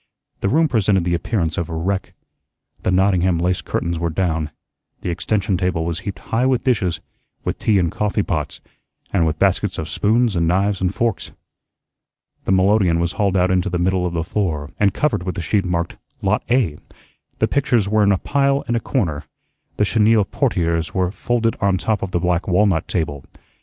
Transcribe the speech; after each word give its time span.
The 0.39 0.49
room 0.49 0.67
presented 0.67 1.03
the 1.03 1.13
appearance 1.13 1.59
of 1.59 1.69
a 1.69 1.75
wreck. 1.75 2.13
The 2.81 2.89
Nottingham 2.89 3.37
lace 3.37 3.61
curtains 3.61 3.99
were 3.99 4.09
down. 4.09 4.49
The 5.01 5.11
extension 5.11 5.57
table 5.57 5.85
was 5.85 5.99
heaped 5.99 6.17
high 6.33 6.47
with 6.47 6.63
dishes, 6.63 7.01
with 7.43 7.59
tea 7.59 7.77
and 7.77 7.91
coffee 7.91 8.23
pots, 8.23 8.61
and 9.13 9.27
with 9.27 9.37
baskets 9.37 9.77
of 9.77 9.87
spoons 9.87 10.35
and 10.35 10.47
knives 10.47 10.81
and 10.81 10.91
forks. 10.91 11.33
The 12.45 12.51
melodeon 12.51 12.99
was 12.99 13.11
hauled 13.11 13.37
out 13.37 13.51
into 13.51 13.69
the 13.69 13.77
middle 13.77 14.07
of 14.07 14.13
the 14.13 14.23
floor, 14.23 14.71
and 14.79 14.91
covered 14.91 15.21
with 15.21 15.37
a 15.37 15.41
sheet 15.43 15.65
marked 15.65 15.97
"Lot 16.23 16.41
A," 16.49 16.79
the 17.37 17.47
pictures 17.47 17.87
were 17.87 18.01
in 18.01 18.11
a 18.11 18.17
pile 18.17 18.63
in 18.67 18.75
a 18.75 18.79
corner, 18.79 19.25
the 19.77 19.85
chenille 19.85 20.25
portieres 20.25 20.95
were 20.95 21.11
folded 21.11 21.55
on 21.61 21.77
top 21.77 22.01
of 22.01 22.09
the 22.09 22.19
black 22.19 22.47
walnut 22.47 22.87
table. 22.87 23.23